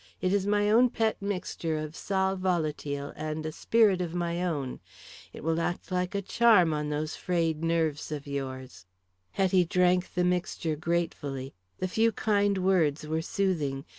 It 0.19 0.33
is 0.33 0.47
my 0.47 0.67
own 0.67 0.89
pet 0.89 1.21
mixture 1.21 1.77
of 1.77 1.95
sal 1.95 2.35
volatile 2.35 3.13
and 3.15 3.45
a 3.45 3.51
spirit 3.51 4.01
of 4.01 4.15
my 4.15 4.43
own. 4.43 4.79
It 5.31 5.43
will 5.43 5.61
act 5.61 5.91
like 5.91 6.15
a 6.15 6.23
charm 6.23 6.73
on 6.73 6.89
those 6.89 7.15
frayed 7.15 7.63
nerves 7.63 8.11
of 8.11 8.25
yours." 8.25 8.87
Hetty 9.33 9.63
drank 9.63 10.15
the 10.15 10.23
mixture 10.23 10.75
gratefully. 10.75 11.53
The 11.77 11.87
few 11.87 12.11
kind 12.11 12.57
words 12.57 13.05
were 13.05 13.21
soothing. 13.21 13.85